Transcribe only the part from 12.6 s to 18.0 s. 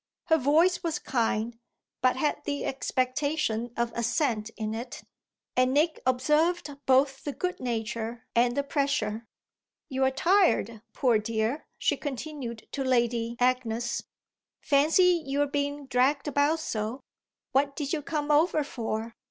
to Lady Agnes. "Fancy your being dragged about so! What did